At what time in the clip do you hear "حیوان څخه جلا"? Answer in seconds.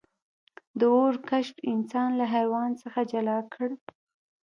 2.33-3.39